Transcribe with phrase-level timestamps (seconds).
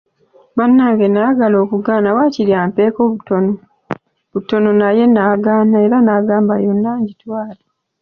[0.57, 3.01] Bannange nayagala okugaana waakiri ampeeko
[4.31, 7.63] butono naye n'agaana era n'agamba yonna ngitwale.